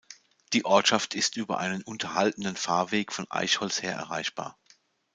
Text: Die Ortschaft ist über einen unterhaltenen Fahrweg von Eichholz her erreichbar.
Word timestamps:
Die 0.53 0.65
Ortschaft 0.65 1.13
ist 1.13 1.37
über 1.37 1.59
einen 1.59 1.83
unterhaltenen 1.83 2.55
Fahrweg 2.55 3.11
von 3.13 3.29
Eichholz 3.29 3.83
her 3.83 3.93
erreichbar. 3.93 4.57